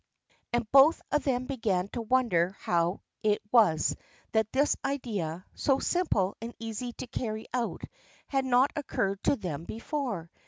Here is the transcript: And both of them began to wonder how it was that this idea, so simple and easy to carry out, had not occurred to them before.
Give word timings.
And 0.51 0.65
both 0.71 0.99
of 1.11 1.25
them 1.25 1.45
began 1.45 1.87
to 1.89 2.01
wonder 2.01 2.55
how 2.61 3.01
it 3.21 3.39
was 3.51 3.95
that 4.31 4.51
this 4.51 4.75
idea, 4.83 5.45
so 5.53 5.77
simple 5.77 6.35
and 6.41 6.55
easy 6.57 6.93
to 6.93 7.05
carry 7.05 7.45
out, 7.53 7.83
had 8.25 8.43
not 8.45 8.71
occurred 8.75 9.23
to 9.25 9.35
them 9.35 9.63
before. 9.65 10.31